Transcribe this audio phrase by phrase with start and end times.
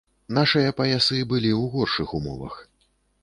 [0.35, 2.57] Нашыя паясы былі ў горшых умовах.